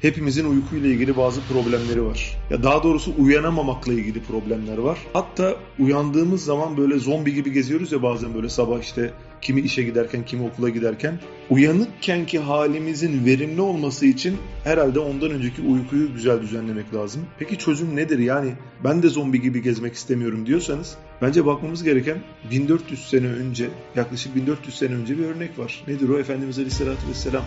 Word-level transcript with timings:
Hepimizin 0.00 0.50
uykuyla 0.50 0.88
ilgili 0.88 1.16
bazı 1.16 1.40
problemleri 1.40 2.04
var. 2.04 2.36
Ya 2.50 2.62
daha 2.62 2.82
doğrusu 2.82 3.14
uyanamamakla 3.18 3.92
ilgili 3.92 4.22
problemler 4.22 4.78
var. 4.78 4.98
Hatta 5.12 5.56
uyandığımız 5.78 6.44
zaman 6.44 6.76
böyle 6.76 6.98
zombi 6.98 7.34
gibi 7.34 7.52
geziyoruz 7.52 7.92
ya 7.92 8.02
bazen 8.02 8.34
böyle 8.34 8.48
sabah 8.48 8.80
işte 8.80 9.12
kimi 9.40 9.60
işe 9.60 9.82
giderken 9.82 10.24
kimi 10.24 10.46
okula 10.46 10.68
giderken. 10.68 11.20
Uyanıkkenki 11.50 12.38
halimizin 12.38 13.26
verimli 13.26 13.60
olması 13.60 14.06
için 14.06 14.36
herhalde 14.64 14.98
ondan 14.98 15.30
önceki 15.30 15.62
uykuyu 15.62 16.14
güzel 16.14 16.40
düzenlemek 16.40 16.94
lazım. 16.94 17.22
Peki 17.38 17.58
çözüm 17.58 17.96
nedir? 17.96 18.18
Yani 18.18 18.52
ben 18.84 19.02
de 19.02 19.08
zombi 19.08 19.42
gibi 19.42 19.62
gezmek 19.62 19.94
istemiyorum 19.94 20.46
diyorsanız 20.46 20.96
bence 21.22 21.46
bakmamız 21.46 21.82
gereken 21.82 22.18
1400 22.50 23.08
sene 23.08 23.26
önce 23.26 23.68
yaklaşık 23.96 24.36
1400 24.36 24.78
sene 24.78 24.94
önce 24.94 25.18
bir 25.18 25.24
örnek 25.24 25.58
var. 25.58 25.84
Nedir 25.88 26.08
o? 26.08 26.18
Efendimiz 26.18 26.58
Aleyhisselatü 26.58 27.08
Vesselam 27.08 27.44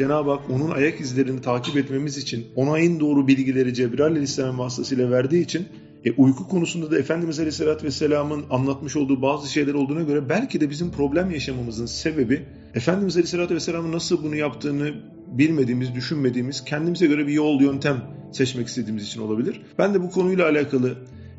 Cenab-ı 0.00 0.30
Hak 0.30 0.50
onun 0.50 0.70
ayak 0.70 1.00
izlerini 1.00 1.40
takip 1.40 1.76
etmemiz 1.76 2.16
için 2.16 2.46
ona 2.56 2.78
en 2.78 3.00
doğru 3.00 3.28
bilgileri 3.28 3.74
Cebrail 3.74 4.10
Aleyhisselam 4.10 4.58
vasıtasıyla 4.58 5.10
verdiği 5.10 5.44
için 5.44 5.68
e, 6.04 6.12
uyku 6.12 6.48
konusunda 6.48 6.90
da 6.90 6.98
Efendimiz 6.98 7.38
Aleyhisselatü 7.38 7.86
Vesselam'ın 7.86 8.44
anlatmış 8.50 8.96
olduğu 8.96 9.22
bazı 9.22 9.52
şeyler 9.52 9.74
olduğuna 9.74 10.02
göre 10.02 10.28
belki 10.28 10.60
de 10.60 10.70
bizim 10.70 10.90
problem 10.90 11.30
yaşamamızın 11.30 11.86
sebebi 11.86 12.46
Efendimiz 12.74 13.16
Aleyhisselatü 13.16 13.54
Vesselam'ın 13.54 13.92
nasıl 13.92 14.24
bunu 14.24 14.36
yaptığını 14.36 14.94
bilmediğimiz, 15.26 15.94
düşünmediğimiz, 15.94 16.64
kendimize 16.64 17.06
göre 17.06 17.26
bir 17.26 17.32
yol, 17.32 17.60
yöntem 17.60 17.96
seçmek 18.32 18.68
istediğimiz 18.68 19.04
için 19.04 19.20
olabilir. 19.20 19.60
Ben 19.78 19.94
de 19.94 20.02
bu 20.02 20.10
konuyla 20.10 20.48
alakalı 20.48 20.94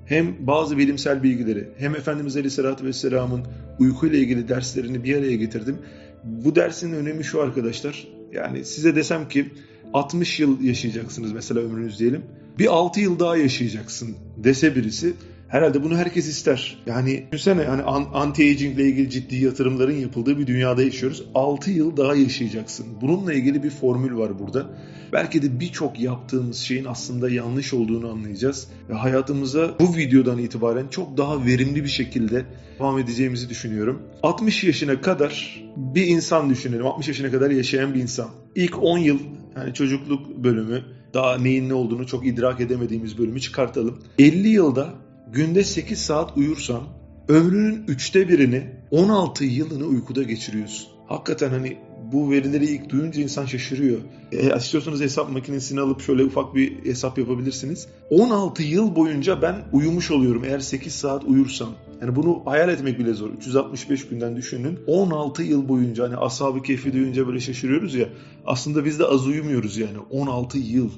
hem 0.06 0.48
bazı 0.48 0.78
bilimsel 0.78 1.24
bilgileri 1.24 1.70
hem 1.78 1.96
Efendimiz 1.96 2.36
Aleyhisselatü 2.36 2.86
Vesselam'ın 2.86 3.42
uykuyla 3.80 4.18
ilgili 4.18 4.50
derslerini 4.50 5.04
bir 5.04 5.18
araya 5.18 5.36
getirdim. 5.36 5.78
Bu 6.24 6.56
dersin 6.56 6.94
önemi 6.94 7.24
şu 7.24 7.42
arkadaşlar. 7.42 8.21
Yani 8.32 8.66
size 8.66 8.96
desem 8.96 9.30
ki 9.30 9.52
60 9.94 10.40
yıl 10.40 10.62
yaşayacaksınız 10.62 11.32
mesela 11.32 11.60
ömrünüz 11.62 12.00
diyelim. 12.00 12.24
Bir 12.60 12.68
6 12.68 13.00
yıl 13.00 13.20
daha 13.20 13.38
yaşayacaksın 13.38 14.16
dese 14.38 14.76
birisi 14.76 15.14
herhalde 15.52 15.84
bunu 15.84 15.98
herkes 15.98 16.28
ister. 16.28 16.78
Yani 16.86 17.24
düşünsene 17.32 17.64
hani 17.64 17.82
anti-aging 17.82 18.74
ile 18.74 18.84
ilgili 18.84 19.10
ciddi 19.10 19.36
yatırımların 19.36 19.96
yapıldığı 19.96 20.40
bir 20.40 20.48
dünyada 20.48 20.84
yaşıyoruz. 20.84 21.24
6 21.36 21.72
yıl 21.72 21.98
daha 21.98 22.16
yaşayacaksın. 22.16 22.86
Bununla 23.02 23.34
ilgili 23.34 23.64
bir 23.64 23.70
formül 23.70 24.18
var 24.18 24.40
burada. 24.40 24.66
Belki 25.14 25.42
de 25.42 25.60
birçok 25.60 26.00
yaptığımız 26.00 26.58
şeyin 26.58 26.86
aslında 26.86 27.30
yanlış 27.30 27.74
olduğunu 27.74 28.10
anlayacağız. 28.12 28.68
Ve 28.90 28.94
hayatımıza 28.94 29.76
bu 29.80 29.96
videodan 29.96 30.38
itibaren 30.38 30.88
çok 30.88 31.18
daha 31.18 31.46
verimli 31.46 31.84
bir 31.84 31.90
şekilde 31.90 32.46
devam 32.80 33.00
edeceğimizi 33.00 33.50
düşünüyorum. 33.50 34.02
60 34.24 34.64
yaşına 34.64 35.02
kadar 35.02 35.64
bir 35.78 36.08
insan 36.08 36.50
düşünelim. 36.50 36.86
60 36.86 37.08
yaşına 37.08 37.32
kadar 37.32 37.52
yaşayan 37.52 37.94
bir 37.94 38.00
insan. 38.02 38.30
İlk 38.56 38.84
10 38.84 38.98
yıl 38.98 39.20
yani 39.56 39.74
çocukluk 39.74 40.44
bölümü 40.44 40.82
daha 41.14 41.38
neyin 41.38 41.70
ne 41.70 41.74
olduğunu 41.74 42.08
çok 42.08 42.28
idrak 42.28 42.62
edemediğimiz 42.62 43.18
bölümü 43.18 43.40
çıkartalım. 43.42 44.00
50 44.20 44.48
yılda 44.48 44.94
günde 45.32 45.64
8 45.64 46.00
saat 46.00 46.38
uyursan 46.38 46.84
ömrünün 47.28 47.84
üçte 47.88 48.30
birini 48.30 48.64
16 48.92 49.46
yılını 49.46 49.86
uykuda 49.86 50.24
geçiriyorsun. 50.24 50.88
Hakikaten 51.08 51.50
hani 51.50 51.78
bu 52.12 52.32
verileri 52.32 52.66
ilk 52.66 52.90
duyunca 52.90 53.22
insan 53.22 53.46
şaşırıyor. 53.46 54.00
E, 54.32 54.58
istiyorsanız 54.58 55.02
hesap 55.02 55.32
makinesini 55.32 55.80
alıp 55.80 56.02
şöyle 56.02 56.24
ufak 56.24 56.56
bir 56.56 56.86
hesap 56.86 57.18
yapabilirsiniz. 57.18 57.88
16 58.10 58.64
yıl 58.64 58.96
boyunca 58.96 59.42
ben 59.42 59.56
uyumuş 59.72 60.12
oluyorum 60.12 60.44
eğer 60.46 60.60
8 60.60 60.94
saat 60.94 61.24
uyursam. 61.24 61.70
Yani 62.02 62.16
bunu 62.16 62.42
hayal 62.46 62.70
etmek 62.70 63.00
bile 63.00 63.14
zor. 63.14 63.30
365 63.30 64.08
günden 64.08 64.36
düşünün. 64.36 64.80
16 64.88 65.44
yıl 65.44 65.68
boyunca 65.68 66.04
hani 66.04 66.18
ashab-ı 66.18 66.62
keyfi 66.62 66.94
duyunca 66.94 67.28
böyle 67.28 67.40
şaşırıyoruz 67.40 67.96
ya. 67.96 68.10
Aslında 68.46 68.86
biz 68.86 69.00
de 69.00 69.06
az 69.06 69.28
uyumuyoruz 69.28 69.78
yani. 69.78 69.98
16 70.10 70.58
yıl. 70.58 70.90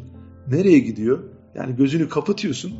Nereye 0.47 0.79
gidiyor? 0.79 1.19
Yani 1.55 1.75
gözünü 1.75 2.09
kapatıyorsun 2.09 2.73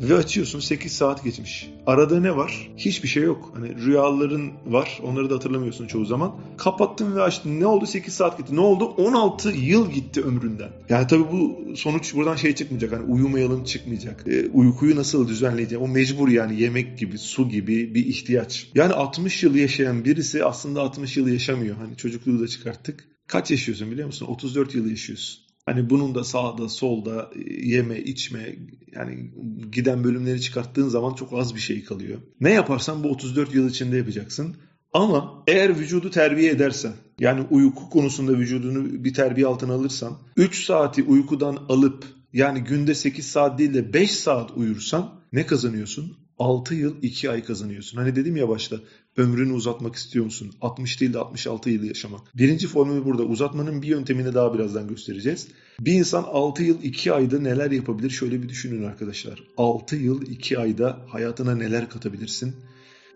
ve 0.00 0.14
açıyorsun 0.14 0.60
8 0.60 0.92
saat 0.92 1.24
geçmiş. 1.24 1.70
Arada 1.86 2.20
ne 2.20 2.36
var? 2.36 2.70
Hiçbir 2.76 3.08
şey 3.08 3.22
yok. 3.22 3.52
Hani 3.54 3.84
rüyaların 3.84 4.52
var. 4.66 5.00
Onları 5.02 5.30
da 5.30 5.34
hatırlamıyorsun 5.34 5.86
çoğu 5.86 6.04
zaman. 6.04 6.36
Kapattın 6.56 7.16
ve 7.16 7.22
açtın. 7.22 7.60
Ne 7.60 7.66
oldu? 7.66 7.86
8 7.86 8.14
saat 8.14 8.38
gitti. 8.38 8.56
Ne 8.56 8.60
oldu? 8.60 8.84
16 8.84 9.50
yıl 9.50 9.90
gitti 9.90 10.22
ömründen. 10.22 10.70
Yani 10.88 11.06
tabii 11.06 11.24
bu 11.32 11.58
sonuç 11.76 12.14
buradan 12.14 12.36
şey 12.36 12.54
çıkmayacak. 12.54 12.92
Hani 12.92 13.02
uyumayalım 13.02 13.64
çıkmayacak. 13.64 14.24
E, 14.28 14.48
uykuyu 14.48 14.96
nasıl 14.96 15.28
düzenleyeceğim? 15.28 15.84
O 15.84 15.88
mecbur 15.88 16.28
yani 16.28 16.60
yemek 16.60 16.98
gibi, 16.98 17.18
su 17.18 17.48
gibi 17.48 17.94
bir 17.94 18.06
ihtiyaç. 18.06 18.70
Yani 18.74 18.92
60 18.92 19.42
yıl 19.42 19.54
yaşayan 19.54 20.04
birisi 20.04 20.44
aslında 20.44 20.82
60 20.82 21.16
yıl 21.16 21.28
yaşamıyor. 21.28 21.76
Hani 21.76 21.96
çocukluğu 21.96 22.40
da 22.40 22.48
çıkarttık. 22.48 23.08
Kaç 23.26 23.50
yaşıyorsun 23.50 23.90
biliyor 23.90 24.06
musun? 24.06 24.26
34 24.26 24.74
yıl 24.74 24.90
yaşıyorsun. 24.90 25.45
Hani 25.66 25.90
bunun 25.90 26.14
da 26.14 26.24
sağda 26.24 26.68
solda 26.68 27.30
e, 27.34 27.66
yeme 27.66 27.98
içme 27.98 28.56
yani 28.92 29.30
giden 29.72 30.04
bölümleri 30.04 30.40
çıkarttığın 30.40 30.88
zaman 30.88 31.14
çok 31.14 31.32
az 31.32 31.54
bir 31.54 31.60
şey 31.60 31.84
kalıyor. 31.84 32.18
Ne 32.40 32.52
yaparsan 32.52 33.04
bu 33.04 33.08
34 33.08 33.54
yıl 33.54 33.70
içinde 33.70 33.96
yapacaksın. 33.96 34.56
Ama 34.92 35.44
eğer 35.46 35.78
vücudu 35.78 36.10
terbiye 36.10 36.50
edersen 36.50 36.92
yani 37.20 37.46
uyku 37.50 37.90
konusunda 37.90 38.32
vücudunu 38.32 39.04
bir 39.04 39.14
terbiye 39.14 39.46
altına 39.46 39.72
alırsan 39.72 40.18
3 40.36 40.64
saati 40.64 41.02
uykudan 41.02 41.56
alıp 41.68 42.04
yani 42.32 42.64
günde 42.64 42.94
8 42.94 43.26
saat 43.26 43.58
değil 43.58 43.74
de 43.74 43.92
5 43.92 44.10
saat 44.10 44.50
uyursan 44.56 45.20
ne 45.32 45.46
kazanıyorsun? 45.46 46.16
6 46.38 46.74
yıl 46.74 47.02
2 47.02 47.30
ay 47.30 47.44
kazanıyorsun. 47.44 47.98
Hani 47.98 48.16
dedim 48.16 48.36
ya 48.36 48.48
başta 48.48 48.76
ömrünü 49.16 49.52
uzatmak 49.52 49.94
istiyor 49.94 50.24
musun? 50.24 50.52
60 50.60 51.00
değil 51.00 51.12
de 51.12 51.18
66 51.18 51.70
yıl 51.70 51.84
yaşamak. 51.84 52.20
Birinci 52.38 52.66
formülü 52.66 53.04
burada. 53.04 53.22
Uzatmanın 53.22 53.82
bir 53.82 53.88
yöntemini 53.88 54.34
daha 54.34 54.54
birazdan 54.54 54.88
göstereceğiz. 54.88 55.48
Bir 55.80 55.92
insan 55.92 56.22
6 56.22 56.62
yıl 56.62 56.82
2 56.82 57.12
ayda 57.12 57.38
neler 57.40 57.70
yapabilir? 57.70 58.10
Şöyle 58.10 58.42
bir 58.42 58.48
düşünün 58.48 58.84
arkadaşlar. 58.84 59.42
6 59.56 59.96
yıl 59.96 60.22
2 60.22 60.58
ayda 60.58 60.98
hayatına 61.08 61.54
neler 61.54 61.88
katabilirsin? 61.88 62.56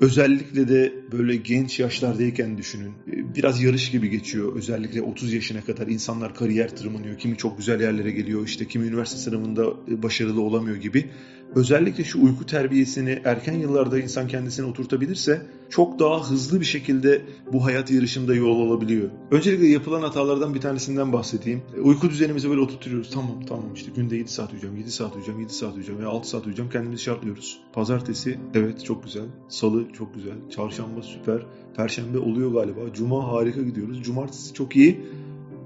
Özellikle 0.00 0.68
de 0.68 0.94
böyle 1.12 1.36
genç 1.36 1.80
yaşlardayken 1.80 2.58
düşünün. 2.58 2.92
Biraz 3.06 3.62
yarış 3.62 3.90
gibi 3.90 4.10
geçiyor. 4.10 4.56
Özellikle 4.56 5.02
30 5.02 5.32
yaşına 5.32 5.60
kadar 5.60 5.86
insanlar 5.86 6.34
kariyer 6.34 6.76
tırmanıyor. 6.76 7.18
Kimi 7.18 7.36
çok 7.36 7.58
güzel 7.58 7.80
yerlere 7.80 8.10
geliyor. 8.10 8.46
işte 8.46 8.64
kimi 8.64 8.86
üniversite 8.86 9.18
sınavında 9.18 9.66
başarılı 10.02 10.42
olamıyor 10.42 10.76
gibi. 10.76 11.10
Özellikle 11.54 12.04
şu 12.04 12.22
uyku 12.22 12.46
terbiyesini 12.46 13.22
erken 13.24 13.52
yıllarda 13.52 14.00
insan 14.00 14.28
kendisine 14.28 14.66
oturtabilirse 14.66 15.42
çok 15.70 15.98
daha 15.98 16.30
hızlı 16.30 16.60
bir 16.60 16.64
şekilde 16.64 17.22
bu 17.52 17.64
hayat 17.64 17.90
yarışında 17.90 18.34
yol 18.34 18.66
alabiliyor. 18.66 19.10
Öncelikle 19.30 19.66
yapılan 19.66 20.02
hatalardan 20.02 20.54
bir 20.54 20.60
tanesinden 20.60 21.12
bahsedeyim. 21.12 21.62
Uyku 21.82 22.10
düzenimizi 22.10 22.50
böyle 22.50 22.60
oturtuyoruz. 22.60 23.10
Tamam 23.10 23.46
tamam 23.48 23.74
işte 23.74 23.90
günde 23.96 24.16
7 24.16 24.28
saat 24.28 24.50
uyuyacağım, 24.50 24.76
7 24.76 24.90
saat 24.90 25.12
uyuyacağım, 25.12 25.40
7 25.40 25.52
saat 25.52 25.72
uyuyacağım 25.72 25.98
veya 25.98 26.08
6 26.08 26.28
saat 26.28 26.44
uyuyacağım 26.44 26.70
kendimizi 26.70 27.02
şartlıyoruz. 27.02 27.60
Pazartesi 27.72 28.38
evet 28.54 28.84
çok 28.84 29.04
güzel. 29.04 29.26
Salı 29.48 29.89
çok 29.92 30.14
güzel. 30.14 30.34
Çarşamba 30.50 31.02
süper. 31.02 31.42
Perşembe 31.76 32.18
oluyor 32.18 32.52
galiba. 32.52 32.80
Cuma 32.94 33.32
harika 33.32 33.62
gidiyoruz. 33.62 34.02
Cumartesi 34.02 34.54
çok 34.54 34.76
iyi. 34.76 35.00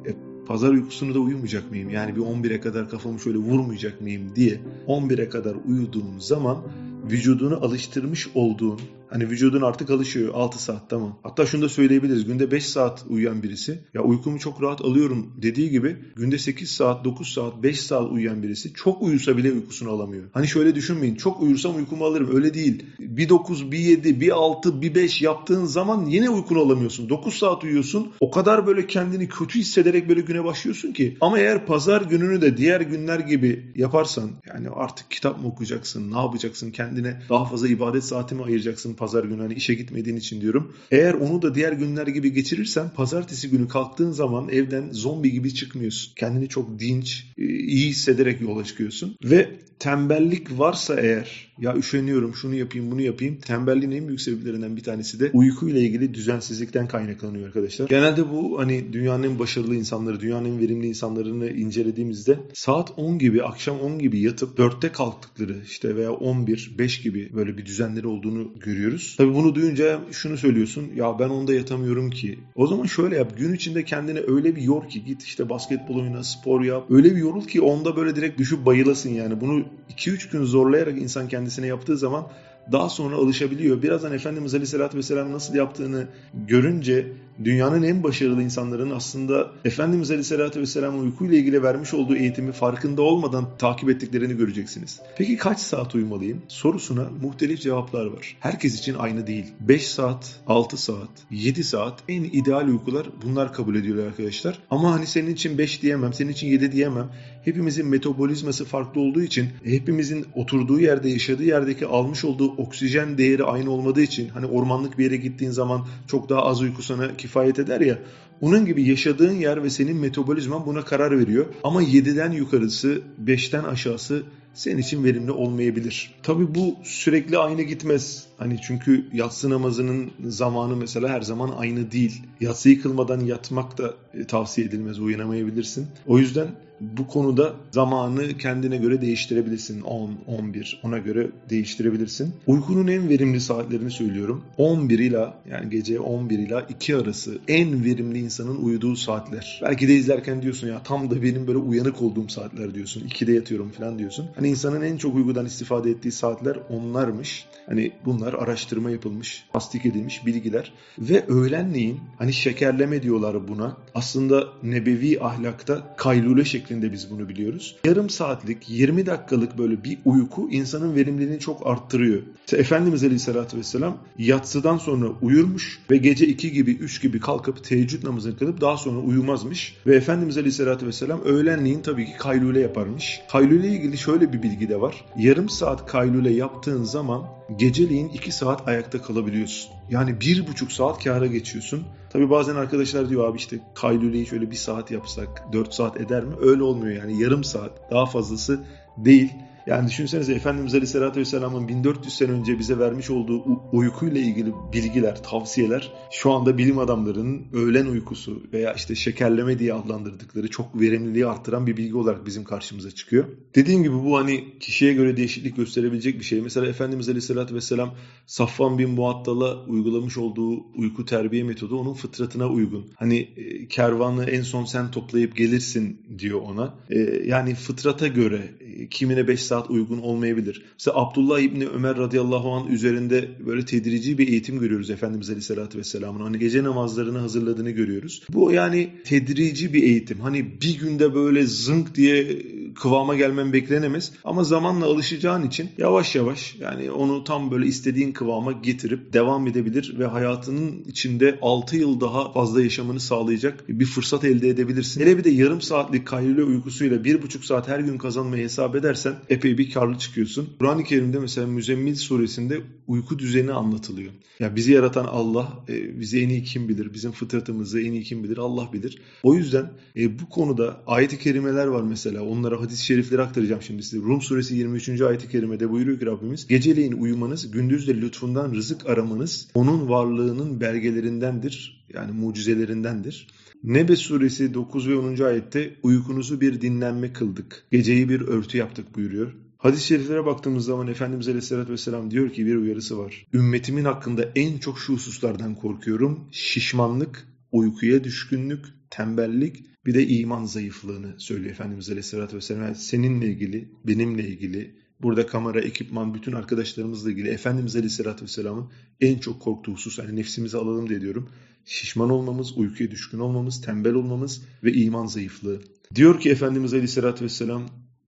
E, 0.07 0.15
pazar 0.47 0.71
uykusunu 0.71 1.15
da 1.15 1.19
uyumayacak 1.19 1.71
mıyım? 1.71 1.91
Yani 1.91 2.17
bir 2.17 2.21
11'e 2.21 2.61
kadar 2.61 2.91
kafamı 2.91 3.21
şöyle 3.21 3.39
vurmayacak 3.39 4.01
mıyım 4.01 4.37
diye 4.37 4.61
11'e 4.89 5.29
kadar 5.29 5.57
uyuduğum 5.69 6.21
zaman 6.21 6.63
vücudunu 7.11 7.65
alıştırmış 7.65 8.29
olduğun 8.35 8.81
Hani 9.15 9.31
vücudun 9.31 9.63
artık 9.63 9.91
alışıyor 9.91 10.35
6 10.35 10.63
saat 10.63 10.91
tamam. 10.91 11.19
Hatta 11.23 11.47
şunu 11.47 11.63
da 11.63 11.69
söyleyebiliriz. 11.69 12.25
Günde 12.25 12.51
5 12.51 12.67
saat 12.67 13.05
uyuyan 13.09 13.43
birisi 13.43 13.81
ya 13.95 14.03
uykumu 14.03 14.39
çok 14.39 14.63
rahat 14.63 14.81
alıyorum 14.81 15.33
dediği 15.43 15.71
gibi 15.71 15.97
günde 16.17 16.39
8 16.39 16.71
saat, 16.71 17.05
9 17.05 17.33
saat, 17.33 17.63
5 17.63 17.81
saat 17.81 18.11
uyuyan 18.11 18.43
birisi 18.43 18.73
çok 18.75 19.03
uyusa 19.03 19.37
bile 19.37 19.53
uykusunu 19.53 19.91
alamıyor. 19.91 20.25
Hani 20.33 20.49
şöyle 20.49 20.75
düşünmeyin. 20.75 21.15
Çok 21.15 21.43
uyursam 21.43 21.77
uykumu 21.77 22.05
alırım. 22.05 22.37
Öyle 22.37 22.55
değil. 22.55 22.87
Bir 22.99 23.29
9, 23.29 23.73
bir 23.73 23.79
7, 23.79 24.21
bir 24.21 24.31
6, 24.31 24.83
bir 24.83 24.95
5 24.95 25.23
yaptığın 25.23 25.65
zaman 25.65 26.07
yine 26.07 26.31
uykunu 26.31 26.61
alamıyorsun. 26.61 27.09
9 27.09 27.35
saat 27.35 27.65
uyuyorsun. 27.65 28.13
O 28.21 28.31
kadar 28.31 28.67
böyle 28.67 28.87
kendini 28.87 29.29
kötü 29.29 29.59
hissederek 29.59 30.09
böyle 30.09 30.21
güne 30.21 30.45
başlıyorsun 30.45 30.93
ki. 30.93 31.17
Ama 31.21 31.39
eğer 31.39 31.67
pazar 31.67 32.03
gününü 32.03 32.41
de 32.41 32.57
diğer 32.57 32.81
günler 32.81 33.19
gibi 33.19 33.73
yaparsan 33.77 34.31
yani 34.47 34.69
artık 34.71 35.11
kitap 35.11 35.41
mı 35.41 35.49
okuyacaksın? 35.49 36.13
Ne 36.13 36.19
yapacaksın? 36.19 36.71
Kendine 36.71 37.21
daha 37.29 37.45
fazla 37.45 37.69
ibadet 37.69 38.05
saati 38.05 38.35
mi 38.35 38.45
ayıracaksın? 38.45 38.95
Pazar 39.05 39.25
günü 39.25 39.41
hani 39.43 39.55
işe 39.55 39.75
gitmediğin 39.75 40.17
için 40.17 40.41
diyorum. 40.41 40.73
Eğer 40.91 41.15
onu 41.15 41.43
da 41.43 41.55
diğer 41.55 41.73
günler 41.73 42.07
gibi 42.07 42.33
geçirirsen 42.33 42.89
pazartesi 42.89 43.51
günü 43.51 43.69
kalktığın 43.69 44.11
zaman 44.13 44.49
evden 44.49 44.91
zombi 44.93 45.33
gibi 45.33 45.55
çıkmıyorsun. 45.55 46.13
Kendini 46.17 46.49
çok 46.49 46.79
dinç, 46.79 47.27
e, 47.39 47.45
iyi 47.45 47.89
hissederek 47.89 48.41
yola 48.41 48.65
çıkıyorsun. 48.65 49.17
Ve 49.25 49.49
tembellik 49.79 50.59
varsa 50.59 51.01
eğer 51.01 51.55
ya 51.59 51.77
üşeniyorum 51.77 52.35
şunu 52.35 52.55
yapayım 52.55 52.91
bunu 52.91 53.01
yapayım 53.01 53.37
tembelliğin 53.37 53.91
en 53.91 54.09
büyük 54.09 54.21
sebeplerinden 54.21 54.77
bir 54.77 54.83
tanesi 54.83 55.21
de 55.21 55.31
uyku 55.33 55.69
ile 55.69 55.81
ilgili 55.81 56.15
düzensizlikten 56.15 56.89
kaynaklanıyor 56.89 57.47
arkadaşlar. 57.47 57.89
Genelde 57.89 58.31
bu 58.31 58.59
hani 58.59 58.93
dünyanın 58.93 59.23
en 59.23 59.39
başarılı 59.39 59.77
insanları, 59.77 60.21
dünyanın 60.21 60.45
en 60.45 60.61
verimli 60.61 60.87
insanlarını 60.87 61.51
incelediğimizde 61.51 62.39
saat 62.53 62.93
10 62.97 63.19
gibi, 63.19 63.43
akşam 63.43 63.81
10 63.81 63.99
gibi 63.99 64.21
yatıp 64.21 64.59
4'te 64.59 64.93
kalktıkları 64.93 65.57
işte 65.65 65.97
veya 65.97 66.13
11, 66.13 66.75
5 66.79 67.03
gibi 67.03 67.31
böyle 67.35 67.59
bir 67.59 67.67
düzenleri 67.67 68.07
olduğunu 68.07 68.53
görüyoruz 68.61 68.94
diyoruz. 68.95 69.17
Tabi 69.17 69.35
bunu 69.35 69.55
duyunca 69.55 70.01
şunu 70.13 70.37
söylüyorsun 70.37 70.91
ya 70.95 71.19
ben 71.19 71.29
onda 71.29 71.55
yatamıyorum 71.55 72.11
ki. 72.11 72.39
O 72.55 72.67
zaman 72.67 72.87
şöyle 72.87 73.17
yap 73.17 73.37
gün 73.37 73.53
içinde 73.55 73.85
kendine 73.85 74.21
öyle 74.27 74.57
bir 74.57 74.63
yor 74.63 74.89
ki 74.89 75.05
git 75.05 75.23
işte 75.23 75.49
basketbol 75.49 76.01
oyna 76.01 76.25
spor 76.25 76.63
yap. 76.63 76.87
Öyle 76.91 77.11
bir 77.11 77.17
yorul 77.17 77.45
ki 77.45 77.61
onda 77.61 77.97
böyle 77.97 78.17
direkt 78.17 78.39
düşüp 78.39 78.67
bayılasın 78.67 79.11
yani. 79.11 79.41
Bunu 79.41 79.65
2-3 79.97 80.33
gün 80.33 80.45
zorlayarak 80.45 80.99
insan 80.99 81.29
kendisine 81.29 81.67
yaptığı 81.67 81.97
zaman 81.97 82.27
daha 82.73 82.89
sonra 82.89 83.17
alışabiliyor. 83.17 83.83
Birazdan 83.83 84.13
Efendimiz 84.13 84.55
Aleyhisselatü 84.55 84.99
Vesselam 84.99 85.33
nasıl 85.33 85.55
yaptığını 85.55 86.07
görünce 86.35 87.13
dünyanın 87.45 87.83
en 87.83 88.03
başarılı 88.03 88.43
insanların 88.43 88.91
aslında 88.91 89.51
Efendimiz 89.65 90.11
Aleyhisselatü 90.11 90.61
Vesselam'ın 90.61 91.05
uykuyla 91.05 91.37
ilgili 91.37 91.63
vermiş 91.63 91.95
olduğu 91.95 92.17
eğitimi 92.17 92.53
farkında 92.53 93.03
olmadan 93.03 93.49
takip 93.59 93.91
ettiklerini 93.91 94.37
göreceksiniz. 94.37 95.01
Peki 95.19 95.37
kaç 95.37 95.59
saat 95.59 95.95
uyumalıyım? 95.95 96.43
Sorusuna 96.49 97.09
muhtelif 97.23 97.61
cevaplar 97.61 98.07
var. 98.07 98.37
Herkes 98.41 98.79
için 98.79 98.95
aynı 98.95 99.27
değil. 99.27 99.47
5 99.61 99.87
saat, 99.87 100.41
6 100.47 100.77
saat, 100.77 101.09
7 101.31 101.65
saat 101.65 102.03
en 102.09 102.25
ideal 102.25 102.69
uykular 102.69 103.07
bunlar 103.23 103.53
kabul 103.53 103.75
ediyorlar 103.75 104.07
arkadaşlar. 104.07 104.59
Ama 104.71 104.93
hani 104.93 105.07
senin 105.07 105.31
için 105.31 105.59
5 105.59 105.83
diyemem, 105.83 106.13
senin 106.13 106.33
için 106.33 106.47
7 106.47 106.73
diyemem. 106.73 107.09
Hepimizin 107.45 107.87
metabolizması 107.87 108.65
farklı 108.65 109.01
olduğu 109.01 109.23
için 109.23 109.49
hepimizin 109.65 110.27
oturduğu 110.35 110.81
yerde, 110.81 111.09
yaşadığı 111.09 111.45
yerdeki 111.45 111.87
almış 111.87 112.25
olduğu 112.25 112.53
oksijen 112.53 113.19
değeri 113.19 113.45
aynı 113.45 113.71
olmadığı 113.71 114.03
için 114.03 114.29
hani 114.29 114.47
ormanlık 114.47 114.99
bir 114.99 115.05
yere 115.05 115.17
gittiğin 115.17 115.51
zaman 115.51 115.87
çok 116.07 116.29
daha 116.29 116.43
az 116.43 116.61
uyku 116.63 116.83
sana 116.83 117.17
kifayet 117.25 117.59
eder 117.59 117.81
ya. 117.81 117.99
Onun 118.41 118.67
gibi 118.67 118.89
yaşadığın 118.89 119.33
yer 119.33 119.63
ve 119.63 119.71
senin 119.71 119.97
metabolizman 119.97 120.67
buna 120.67 120.85
karar 120.85 121.19
veriyor. 121.19 121.47
Ama 121.65 121.83
7'den 121.83 122.33
yukarısı, 122.33 123.03
5'ten 123.25 123.65
aşağısı 123.65 124.23
senin 124.55 124.79
için 124.79 125.05
verimli 125.05 125.31
olmayabilir. 125.31 126.15
Tabii 126.23 126.55
bu 126.55 126.77
sürekli 126.83 127.39
aynı 127.39 127.63
gitmez. 127.63 128.27
Hani 128.39 128.61
çünkü 128.67 129.05
yatsı 129.13 129.51
namazının 129.51 130.11
zamanı 130.27 130.77
mesela 130.77 131.09
her 131.09 131.23
zaman 131.23 131.51
aynı 131.57 131.91
değil. 131.91 132.23
Yatsı 132.41 132.71
yıkılmadan 132.71 133.21
yatmak 133.21 133.79
da 133.79 133.95
e, 134.15 134.25
tavsiye 134.25 134.67
edilmez. 134.67 134.99
Uyanamayabilirsin. 135.01 135.87
O 136.07 136.19
yüzden 136.19 136.49
bu 136.81 137.07
konuda 137.07 137.55
zamanı 137.71 138.39
kendine 138.39 138.77
göre 138.77 139.01
değiştirebilirsin. 139.01 139.81
10, 139.81 140.11
11 140.27 140.81
ona 140.83 140.99
göre 140.99 141.31
değiştirebilirsin. 141.51 142.35
Uykunun 142.47 142.87
en 142.87 143.09
verimli 143.09 143.41
saatlerini 143.41 143.91
söylüyorum. 143.91 144.45
11 144.57 144.99
ila 144.99 145.39
yani 145.51 145.71
gece 145.71 146.01
11 146.01 146.39
ila 146.39 146.61
2 146.61 146.97
arası 146.97 147.39
en 147.49 147.85
verimli 147.85 148.19
insanın 148.19 148.57
uyuduğu 148.57 148.97
saatler. 148.97 149.61
Belki 149.63 149.89
de 149.89 149.95
izlerken 149.95 150.43
diyorsun 150.43 150.69
ya 150.69 150.83
tam 150.83 151.11
da 151.11 151.23
benim 151.23 151.47
böyle 151.47 151.59
uyanık 151.59 152.03
olduğum 152.03 152.29
saatler 152.29 152.75
diyorsun. 152.75 153.01
2'de 153.09 153.33
yatıyorum 153.33 153.71
falan 153.71 153.99
diyorsun. 153.99 154.27
Hani 154.35 154.49
insanın 154.49 154.83
en 154.83 154.97
çok 154.97 155.15
uykudan 155.15 155.47
istifade 155.47 155.91
ettiği 155.91 156.13
saatler 156.13 156.59
onlarmış. 156.69 157.47
Hani 157.67 157.93
bunlar 158.05 158.35
araştırma 158.35 158.91
yapılmış, 158.91 159.45
tasdik 159.53 159.87
edilmiş 159.87 160.27
bilgiler 160.27 160.73
ve 160.99 161.25
öğlenleyin 161.29 162.01
hani 162.19 162.33
şekerleme 162.33 163.03
diyorlar 163.03 163.49
buna. 163.49 163.77
Aslında 163.95 164.45
nebevi 164.63 165.21
ahlakta 165.21 165.95
kaylule 165.97 166.45
şeklinde 166.45 166.64
biz 166.71 167.11
bunu 167.11 167.29
biliyoruz. 167.29 167.77
Yarım 167.85 168.11
saatlik, 168.11 168.71
20 168.71 169.07
dakikalık 169.07 169.59
böyle 169.59 169.85
bir 169.85 169.99
uyku 170.05 170.51
insanın 170.51 170.97
verimliliğini 170.97 171.41
çok 171.41 171.67
arttırıyor. 171.67 172.23
İşte 172.45 172.57
Efendimiz 172.57 173.05
Aleyhisselatü 173.05 173.57
Vesselam 173.57 173.99
yatsıdan 174.19 174.79
sonra 174.79 175.07
uyurmuş 175.23 175.81
ve 175.91 175.97
gece 175.97 176.27
2 176.27 176.53
gibi 176.53 176.71
3 176.71 177.03
gibi 177.03 177.21
kalkıp 177.21 177.65
teheccüd 177.65 178.05
namazını 178.05 178.37
kılıp 178.37 178.61
daha 178.61 178.77
sonra 178.77 178.99
uyumazmış. 179.01 179.77
Ve 179.87 179.97
Efendimiz 179.97 180.37
Aleyhisselatü 180.37 180.87
Vesselam 180.87 181.21
öğlenleyin 181.25 181.83
tabii 181.83 182.07
ki 182.07 182.13
kaylule 182.19 182.61
yaparmış. 182.61 183.21
Kaylule 183.33 183.69
ile 183.69 183.77
ilgili 183.77 183.99
şöyle 183.99 184.33
bir 184.33 184.43
bilgi 184.43 184.69
de 184.69 184.81
var. 184.81 185.05
Yarım 185.17 185.49
saat 185.49 185.87
kaylule 185.87 186.31
yaptığın 186.31 186.85
zaman 186.85 187.23
geceliğin 187.57 188.09
2 188.09 188.33
saat 188.33 188.69
ayakta 188.69 189.03
kalabiliyorsun. 189.03 189.73
Yani 189.91 190.21
bir 190.21 190.47
buçuk 190.47 190.73
saat 190.73 191.05
kâra 191.05 191.27
geçiyorsun. 191.27 191.85
Tabi 192.11 192.31
bazen 192.31 192.57
arkadaşlar 192.57 193.09
diyor 193.09 193.29
abi 193.29 193.39
işte 193.39 193.59
kaylüleyi 193.75 194.27
şöyle 194.27 194.51
bir 194.51 194.57
saat 194.57 194.91
yapsak 194.91 195.53
4 195.53 195.75
saat 195.75 196.01
eder 196.01 196.25
mi? 196.25 196.35
Öyle 196.41 196.63
olmuyor 196.63 196.97
yani 197.03 197.23
yarım 197.23 197.45
saat 197.45 197.91
daha 197.91 198.07
fazlası 198.07 198.65
değil. 198.97 199.33
Yani 199.67 199.89
düşünsenize 199.89 200.35
Efendimiz 200.35 200.75
Aleyhisselatü 200.75 201.21
Vesselam'ın 201.21 201.69
1400 201.69 202.15
sene 202.15 202.31
önce 202.31 202.59
bize 202.59 202.79
vermiş 202.79 203.11
olduğu 203.11 203.45
uykuyla 203.73 204.21
ilgili 204.21 204.53
bilgiler, 204.73 205.23
tavsiyeler 205.23 205.93
şu 206.11 206.33
anda 206.33 206.59
bilim 206.59 206.79
adamlarının 206.79 207.47
öğlen 207.53 207.87
uykusu 207.87 208.43
veya 208.53 208.73
işte 208.73 208.95
şekerleme 208.95 209.59
diye 209.59 209.75
adlandırdıkları 209.75 210.49
çok 210.49 210.81
verimliliği 210.81 211.27
arttıran 211.27 211.67
bir 211.67 211.77
bilgi 211.77 211.97
olarak 211.97 212.27
bizim 212.27 212.45
karşımıza 212.45 212.91
çıkıyor. 212.91 213.25
Dediğim 213.55 213.83
gibi 213.83 213.95
bu 213.95 214.19
hani 214.19 214.59
kişiye 214.61 214.93
göre 214.93 215.17
değişiklik 215.17 215.57
gösterebilecek 215.57 216.19
bir 216.19 216.25
şey. 216.25 216.41
Mesela 216.41 216.67
Efendimiz 216.67 217.09
Aleyhisselatü 217.09 217.55
Vesselam 217.55 217.95
Safvan 218.27 218.79
bin 218.79 218.91
Muattal'a 218.91 219.65
uygulamış 219.65 220.17
olduğu 220.19 220.77
uyku 220.77 221.05
terbiye 221.05 221.45
metodu 221.45 221.79
onun 221.79 221.95
fıtratına 221.95 222.49
uygun. 222.49 222.87
Hani 222.95 223.19
e, 223.19 223.69
kervanı 223.69 224.25
en 224.25 224.43
son 224.43 224.65
sen 224.65 224.91
toplayıp 224.91 225.37
gelirsin 225.37 226.01
diyor 226.19 226.41
ona. 226.41 226.75
E, 226.91 226.99
yani 227.27 227.55
fıtrata 227.55 228.07
göre 228.07 228.55
kimine 228.91 229.29
5 229.29 229.43
saat 229.43 229.71
uygun 229.71 229.99
olmayabilir. 229.99 230.63
Mesela 230.79 230.97
Abdullah 230.97 231.41
İbni 231.41 231.67
Ömer 231.67 231.97
radıyallahu 231.97 232.53
anh 232.53 232.71
üzerinde 232.71 233.29
böyle 233.47 233.65
tedrici 233.65 234.19
bir 234.19 234.29
eğitim 234.29 234.61
görüyoruz 234.61 234.91
Efendimiz 234.91 235.31
Aleyhisselatü 235.31 235.79
Vesselam'ın. 235.79 236.21
Hani 236.21 236.39
gece 236.39 236.65
namazlarını 236.65 237.19
hazırladığını 237.19 237.71
görüyoruz. 237.71 238.23
Bu 238.33 238.53
yani 238.53 238.89
tedrici 239.05 239.75
bir 239.75 239.83
eğitim. 239.83 240.21
Hani 240.21 240.61
bir 240.61 240.79
günde 240.79 241.15
böyle 241.15 241.47
zınk 241.47 241.95
diye 241.95 242.43
kıvama 242.75 243.17
gelmen 243.17 243.53
beklenemez. 243.53 244.13
Ama 244.25 244.45
zamanla 244.45 244.87
alışacağın 244.87 245.47
için 245.47 245.71
yavaş 245.79 246.15
yavaş 246.15 246.57
yani 246.61 246.91
onu 246.91 247.25
tam 247.25 247.51
böyle 247.51 247.67
istediğin 247.67 248.13
kıvama 248.13 248.53
getirip 248.53 249.13
devam 249.13 249.47
edebilir 249.47 249.95
ve 249.99 250.07
hayatının 250.07 250.85
içinde 250.89 251.39
6 251.43 251.77
yıl 251.77 252.01
daha 252.01 252.33
fazla 252.33 252.63
yaşamını 252.63 253.01
sağlayacak 253.01 253.65
bir 253.69 253.87
fırsat 253.87 254.25
elde 254.25 254.49
edebilirsin. 254.49 255.01
Hele 255.01 255.19
bir 255.19 255.25
de 255.25 255.31
yarım 255.31 255.61
saatlik 255.61 256.07
kaylule 256.07 256.43
uykusuyla 256.43 256.97
1,5 256.97 257.47
saat 257.47 257.69
her 257.69 257.81
gün 257.81 257.99
kazanmayı 257.99 258.45
hesap 258.45 258.77
edersen 258.77 259.15
epey 259.29 259.59
bir 259.59 259.71
karlı 259.71 259.99
çıkıyorsun. 259.99 260.49
Kur'an-ı 260.59 260.85
Kerim'de 260.85 261.19
mesela 261.19 261.47
Müzemmil 261.47 261.95
suresinde 261.95 262.61
uyku 262.87 263.19
düzeni 263.19 263.53
anlatılıyor. 263.53 264.13
Ya 264.39 264.57
bizi 264.57 264.73
yaratan 264.73 265.05
Allah, 265.05 265.65
e, 265.69 266.01
bizi 266.01 266.21
en 266.21 266.29
iyi 266.29 266.43
kim 266.43 266.69
bilir, 266.69 266.95
bizim 266.95 267.13
fıtratımızı 267.13 267.81
en 267.81 267.93
iyi 267.93 268.03
kim 268.03 268.25
bilir, 268.25 268.39
Allah 268.39 268.73
bilir. 268.73 268.99
O 269.23 269.35
yüzden 269.35 269.71
e, 269.97 270.19
bu 270.19 270.29
konuda 270.29 270.81
ayet-i 270.87 271.19
kerimeler 271.19 271.67
var 271.67 271.83
mesela. 271.83 272.23
Onlara 272.23 272.61
hadis-i 272.65 272.85
şerifleri 272.85 273.23
aktaracağım 273.23 273.63
şimdi 273.63 273.83
size. 273.83 274.03
Rum 274.03 274.23
suresi 274.23 274.55
23. 274.55 275.01
ayet-i 275.01 275.29
kerimede 275.29 275.71
buyuruyor 275.71 275.99
ki 275.99 276.07
Rabbimiz, 276.07 276.47
geceleyin 276.47 276.93
uyumanız, 276.93 277.51
gündüz 277.51 277.89
de 277.89 278.01
lütfundan 278.01 278.55
rızık 278.55 278.87
aramanız 278.87 279.49
onun 279.55 279.89
varlığının 279.89 280.61
belgelerindendir. 280.61 281.85
Yani 281.95 282.13
mucizelerindendir. 282.13 283.27
Nebe 283.65 283.97
suresi 283.97 284.55
9 284.55 284.89
ve 284.89 284.97
10. 284.97 285.25
ayette 285.25 285.75
uykunuzu 285.83 286.41
bir 286.41 286.61
dinlenme 286.61 287.13
kıldık. 287.13 287.65
Geceyi 287.71 288.09
bir 288.09 288.21
örtü 288.21 288.59
yaptık 288.59 288.97
buyuruyor. 288.97 289.35
Hadis-i 289.59 289.87
şeriflere 289.87 290.27
baktığımız 290.27 290.65
zaman 290.65 290.89
Efendimiz 290.89 291.29
Aleyhisselatü 291.29 291.73
Vesselam 291.73 292.11
diyor 292.11 292.31
ki 292.31 292.47
bir 292.47 292.57
uyarısı 292.57 292.99
var. 292.99 293.27
Ümmetimin 293.35 293.85
hakkında 293.85 294.29
en 294.37 294.59
çok 294.59 294.79
şu 294.79 294.93
hususlardan 294.93 295.55
korkuyorum. 295.55 296.21
Şişmanlık, 296.33 297.29
uykuya 297.53 298.05
düşkünlük, 298.05 298.65
tembellik 298.97 299.65
bir 299.87 299.95
de 299.95 300.09
iman 300.09 300.45
zayıflığını 300.45 301.15
söylüyor 301.19 301.51
Efendimiz 301.51 301.89
Aleyhisselatü 301.89 302.37
Vesselam. 302.37 302.75
Seninle 302.75 303.27
ilgili, 303.27 303.69
benimle 303.87 304.29
ilgili, 304.29 304.75
burada 305.03 305.27
kamera, 305.27 305.61
ekipman, 305.61 306.15
bütün 306.15 306.33
arkadaşlarımızla 306.33 307.11
ilgili 307.11 307.29
Efendimiz 307.29 307.77
Aleyhisselatü 307.77 308.23
Vesselam'ın 308.23 308.71
en 309.01 309.19
çok 309.19 309.41
korktuğu 309.41 309.73
husus, 309.73 309.99
hani 309.99 310.17
nefsimizi 310.17 310.57
alalım 310.57 310.89
diye 310.89 311.01
diyorum. 311.01 311.29
Şişman 311.65 312.11
olmamız, 312.11 312.59
uykuya 312.59 312.91
düşkün 312.91 313.19
olmamız, 313.19 313.61
tembel 313.61 313.95
olmamız 313.95 314.43
ve 314.65 314.73
iman 314.73 315.07
zayıflığı. 315.07 315.61
Diyor 315.95 316.21
ki 316.21 316.31
Efendimiz 316.31 316.73
Aleyhisselatü 316.73 317.25
Vesselam, 317.25 317.63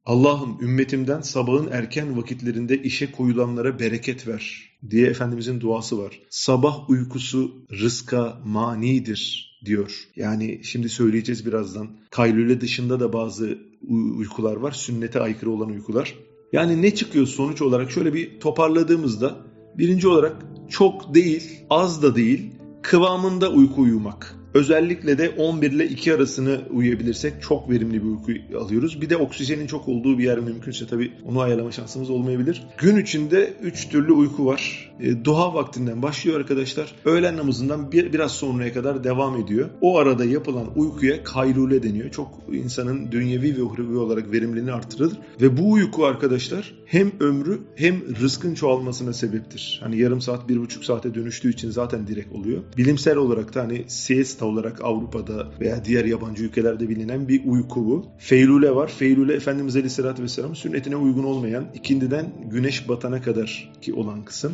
Allah'ım 0.05 0.59
ümmetimden 0.61 1.21
sabahın 1.21 1.69
erken 1.71 2.17
vakitlerinde 2.17 2.83
işe 2.83 3.13
koyulanlara 3.13 3.79
bereket 3.79 4.29
ver 4.29 4.71
diye 4.91 5.07
Efendimizin 5.07 5.61
duası 5.61 5.99
var. 5.99 6.21
Sabah 6.31 6.91
uykusu 6.91 7.67
rızka 7.71 8.41
manidir 8.45 9.47
diyor. 9.67 10.09
Yani 10.17 10.61
şimdi 10.63 10.89
söyleyeceğiz 10.89 11.47
birazdan. 11.47 11.89
Kaylule 12.11 12.61
dışında 12.61 13.01
da 13.01 13.13
bazı 13.13 13.59
uykular 14.19 14.57
var. 14.57 14.73
Sünnete 14.73 15.21
aykırı 15.21 15.51
olan 15.51 15.71
uykular. 15.71 16.15
Yani 16.53 16.83
ne 16.83 16.95
çıkıyor 16.95 17.27
sonuç 17.27 17.63
olarak 17.63 17.91
şöyle 17.91 18.15
bir 18.15 18.41
toparladığımızda 18.41 19.37
birinci 19.79 20.09
olarak 20.09 20.37
çok 20.69 21.15
değil, 21.15 21.51
az 21.71 22.03
da 22.03 22.17
değil, 22.17 22.51
kıvamında 22.83 23.51
uyku 23.51 23.83
uyumak 23.83 24.36
Özellikle 24.57 25.19
de 25.19 25.31
11 25.31 25.73
ile 25.73 25.89
2 25.89 26.15
arasını 26.15 26.61
uyuyabilirsek 26.71 27.43
çok 27.43 27.71
verimli 27.71 28.03
bir 28.03 28.09
uyku 28.09 28.33
alıyoruz. 28.65 29.01
Bir 29.01 29.11
de 29.11 29.17
oksijenin 29.17 29.67
çok 29.67 29.89
olduğu 29.89 30.19
bir 30.19 30.25
yer 30.25 30.39
mümkünse 30.39 30.87
tabii 30.87 31.13
onu 31.25 31.41
ayarlama 31.41 31.73
şansımız 31.73 32.11
olmayabilir. 32.11 32.63
Gün 32.79 32.97
içinde 32.97 33.55
3 33.63 33.89
türlü 33.89 34.13
uyku 34.13 34.47
var. 34.47 34.93
E, 35.01 35.25
duha 35.25 35.55
vaktinden 35.55 36.03
başlıyor 36.03 36.41
arkadaşlar. 36.41 36.95
Öğlen 37.05 37.37
namazından 37.37 37.93
bir, 37.93 38.13
biraz 38.13 38.33
sonraya 38.33 38.73
kadar 38.73 39.05
devam 39.05 39.41
ediyor. 39.41 39.69
O 39.81 39.99
arada 39.99 40.25
yapılan 40.25 40.67
uykuya 40.77 41.25
kaylule 41.25 41.83
deniyor. 41.83 42.11
Çok 42.11 42.29
insanın 42.53 43.13
dünyevi 43.13 43.57
ve 43.57 43.63
uhrevi 43.63 43.97
olarak 43.97 44.33
verimliliğini 44.33 44.73
artırır. 44.73 45.13
Ve 45.41 45.57
bu 45.57 45.73
uyku 45.73 46.07
arkadaşlar 46.07 46.75
hem 46.87 47.13
ömrü 47.21 47.59
hem 47.75 48.17
rızkın 48.21 48.55
çoğalmasına 48.55 49.13
sebeptir. 49.13 49.81
Hani 49.83 49.99
yarım 49.99 50.21
saat, 50.21 50.49
bir 50.49 50.61
buçuk 50.61 50.85
saate 50.85 51.15
dönüştüğü 51.15 51.51
için 51.51 51.71
zaten 51.71 52.07
direkt 52.07 52.33
oluyor. 52.33 52.63
Bilimsel 52.77 53.17
olarak 53.17 53.55
da 53.55 53.63
hani 53.63 53.85
siesta 53.89 54.46
olarak 54.47 54.85
Avrupa'da 54.85 55.47
veya 55.61 55.85
diğer 55.85 56.05
yabancı 56.05 56.45
ülkelerde 56.45 56.89
bilinen 56.89 57.29
bir 57.29 57.45
uyku 57.47 57.87
bu. 57.87 58.07
Feylule 58.19 58.75
var. 58.75 58.89
Feylule 58.89 59.35
Efendimiz 59.35 59.77
Aleyhisselatü 59.77 60.23
Vesselam 60.23 60.57
sünnetine 60.57 60.97
uygun 60.97 61.25
olmayan 61.25 61.65
ikindiden 61.75 62.27
güneş 62.51 62.89
batana 62.89 63.23
kadar 63.23 63.73
ki 63.83 63.95
olan 63.95 64.25
kısım. 64.25 64.53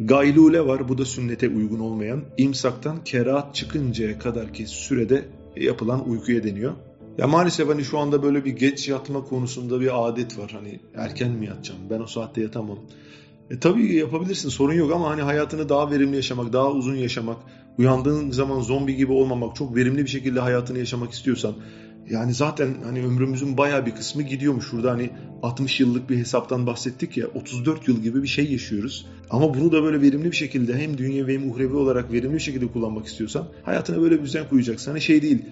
Gaylule 0.00 0.66
var. 0.66 0.88
Bu 0.88 0.98
da 0.98 1.04
sünnete 1.04 1.48
uygun 1.48 1.78
olmayan. 1.78 2.24
imsaktan 2.36 3.04
kerahat 3.04 3.54
çıkıncaya 3.54 4.18
kadar 4.18 4.52
ki 4.52 4.66
sürede 4.66 5.24
yapılan 5.56 6.08
uykuya 6.08 6.44
deniyor. 6.44 6.72
Ya 7.18 7.26
maalesef 7.26 7.68
hani 7.68 7.84
şu 7.84 7.98
anda 7.98 8.22
böyle 8.22 8.44
bir 8.44 8.50
geç 8.50 8.88
yatma 8.88 9.24
konusunda 9.24 9.80
bir 9.80 10.08
adet 10.08 10.38
var. 10.38 10.50
Hani 10.54 10.80
erken 10.94 11.30
mi 11.30 11.46
yatacağım? 11.46 11.80
Ben 11.90 12.00
o 12.00 12.06
saatte 12.06 12.42
yatamam. 12.42 12.78
E 13.50 13.58
tabii 13.58 13.94
yapabilirsin 13.94 14.48
sorun 14.48 14.74
yok 14.74 14.92
ama 14.92 15.10
hani 15.10 15.22
hayatını 15.22 15.68
daha 15.68 15.90
verimli 15.90 16.16
yaşamak, 16.16 16.52
daha 16.52 16.70
uzun 16.70 16.94
yaşamak, 16.94 17.36
uyandığın 17.78 18.30
zaman 18.30 18.60
zombi 18.60 18.96
gibi 18.96 19.12
olmamak, 19.12 19.56
çok 19.56 19.76
verimli 19.76 20.02
bir 20.02 20.10
şekilde 20.10 20.40
hayatını 20.40 20.78
yaşamak 20.78 21.12
istiyorsan 21.12 21.54
yani 22.10 22.34
zaten 22.34 22.74
hani 22.84 23.04
ömrümüzün 23.04 23.56
baya 23.56 23.86
bir 23.86 23.94
kısmı 23.94 24.22
gidiyormuş. 24.22 24.70
Şurada 24.70 24.90
hani 24.90 25.10
60 25.42 25.80
yıllık 25.80 26.10
bir 26.10 26.16
hesaptan 26.16 26.66
bahsettik 26.66 27.16
ya 27.16 27.26
34 27.26 27.88
yıl 27.88 28.02
gibi 28.02 28.22
bir 28.22 28.28
şey 28.28 28.52
yaşıyoruz. 28.52 29.06
Ama 29.30 29.54
bunu 29.54 29.72
da 29.72 29.82
böyle 29.82 30.00
verimli 30.00 30.30
bir 30.30 30.36
şekilde 30.36 30.78
hem 30.78 30.98
dünya 30.98 31.28
hem 31.28 31.50
uhrevi 31.50 31.74
olarak 31.74 32.12
verimli 32.12 32.34
bir 32.34 32.40
şekilde 32.40 32.66
kullanmak 32.66 33.06
istiyorsan 33.06 33.48
hayatına 33.62 34.02
böyle 34.02 34.18
bir 34.18 34.22
düzen 34.22 34.48
koyacaksın. 34.48 34.90
Hani 34.90 35.00
şey 35.00 35.22
değil 35.22 35.42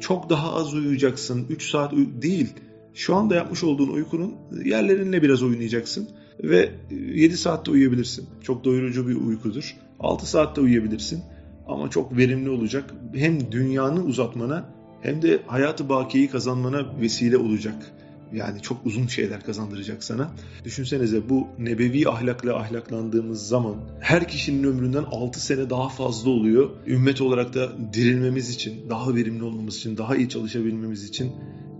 çok 0.00 0.30
daha 0.30 0.54
az 0.54 0.74
uyuyacaksın 0.74 1.46
3 1.50 1.70
saat 1.70 1.92
uy- 1.92 2.22
değil. 2.22 2.48
Şu 2.94 3.14
anda 3.14 3.34
yapmış 3.34 3.64
olduğun 3.64 3.88
uykunun 3.88 4.34
yerlerinle 4.64 5.22
biraz 5.22 5.42
oynayacaksın 5.42 6.08
ve 6.42 6.70
7 6.90 7.36
saatte 7.36 7.70
uyuyabilirsin. 7.70 8.26
Çok 8.42 8.64
doyurucu 8.64 9.08
bir 9.08 9.16
uykudur. 9.16 9.76
6 10.00 10.26
saatte 10.26 10.60
uyuyabilirsin 10.60 11.22
ama 11.68 11.90
çok 11.90 12.16
verimli 12.16 12.50
olacak. 12.50 12.94
Hem 13.14 13.52
dünyanı 13.52 14.04
uzatmana 14.04 14.64
hem 15.02 15.22
de 15.22 15.42
hayatı 15.46 15.88
bakiyi 15.88 16.30
kazanmana 16.30 17.00
vesile 17.00 17.36
olacak. 17.36 17.92
Yani 18.32 18.62
çok 18.62 18.86
uzun 18.86 19.06
şeyler 19.06 19.42
kazandıracak 19.42 20.04
sana. 20.04 20.30
Düşünsenize 20.64 21.28
bu 21.28 21.46
nebevi 21.58 22.08
ahlakla 22.08 22.56
ahlaklandığımız 22.56 23.48
zaman 23.48 23.76
her 24.00 24.28
kişinin 24.28 24.64
ömründen 24.64 25.04
6 25.12 25.40
sene 25.40 25.70
daha 25.70 25.88
fazla 25.88 26.30
oluyor. 26.30 26.70
Ümmet 26.86 27.20
olarak 27.20 27.54
da 27.54 27.72
dirilmemiz 27.92 28.50
için, 28.50 28.90
daha 28.90 29.14
verimli 29.14 29.44
olmamız 29.44 29.76
için, 29.76 29.96
daha 29.96 30.16
iyi 30.16 30.28
çalışabilmemiz 30.28 31.04
için 31.04 31.32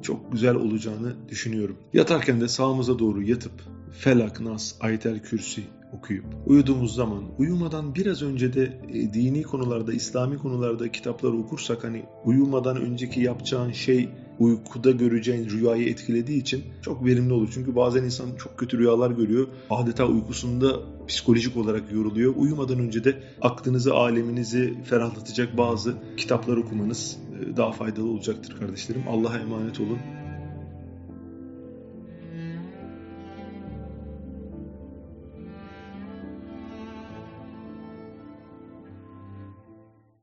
çok 0.02 0.32
güzel 0.32 0.54
olacağını 0.54 1.14
düşünüyorum. 1.28 1.76
Yatarken 1.92 2.40
de 2.40 2.48
sağımıza 2.48 2.98
doğru 2.98 3.22
yatıp 3.22 3.52
Felak, 3.92 4.40
Nas, 4.40 4.74
Aytel 4.80 5.18
Kürsi 5.22 5.62
okuyup 5.98 6.24
uyuduğumuz 6.46 6.94
zaman 6.94 7.24
uyumadan 7.38 7.94
biraz 7.94 8.22
önce 8.22 8.54
de 8.54 8.80
e, 8.88 9.14
dini 9.14 9.42
konularda, 9.42 9.92
İslami 9.92 10.38
konularda 10.38 10.92
kitapları 10.92 11.32
okursak 11.32 11.84
hani 11.84 12.04
uyumadan 12.24 12.76
önceki 12.76 13.20
yapacağın 13.20 13.72
şey 13.72 14.08
uykuda 14.38 14.90
göreceğin 14.90 15.50
rüyayı 15.50 15.88
etkilediği 15.88 16.40
için 16.40 16.64
çok 16.82 17.04
verimli 17.04 17.32
olur. 17.32 17.48
Çünkü 17.54 17.76
bazen 17.76 18.04
insan 18.04 18.26
çok 18.38 18.58
kötü 18.58 18.78
rüyalar 18.78 19.10
görüyor. 19.10 19.48
Adeta 19.70 20.06
uykusunda 20.06 20.80
psikolojik 21.08 21.56
olarak 21.56 21.92
yoruluyor. 21.92 22.34
Uyumadan 22.36 22.78
önce 22.78 23.04
de 23.04 23.22
aklınızı, 23.42 23.94
aleminizi 23.94 24.74
ferahlatacak 24.84 25.58
bazı 25.58 25.94
kitaplar 26.16 26.56
okumanız 26.56 27.18
e, 27.40 27.56
daha 27.56 27.72
faydalı 27.72 28.10
olacaktır 28.10 28.56
kardeşlerim. 28.60 29.02
Allah'a 29.08 29.38
emanet 29.38 29.80
olun. 29.80 29.98